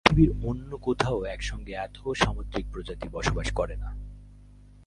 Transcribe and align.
পৃথিবীর 0.05 0.31
অন্য 0.45 0.71
কোথাও 0.77 1.17
একসঙ্গে 1.25 1.73
এত 1.77 1.97
সামুদ্রিক 2.15 2.65
প্রজাতি 2.73 3.07
বসবাস 3.09 3.47
করে 3.51 3.75
না। 3.75 3.89